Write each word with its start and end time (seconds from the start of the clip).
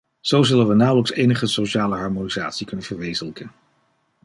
Zo 0.19 0.43
zullen 0.43 0.67
we 0.67 0.73
nauwelijks 0.73 1.11
enige 1.11 1.47
sociale 1.47 1.95
harmonisatie 1.95 2.65
kunnen 2.65 2.85
verwezenlijken. 2.85 3.51